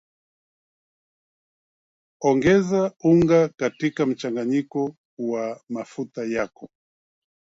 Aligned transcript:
Ongeza 2.23 2.91
unga 3.03 3.49
katika 3.49 4.05
mchanganyiko 4.05 4.95
wa 5.19 5.61
mafuta 5.69 6.23
yako 6.23 6.69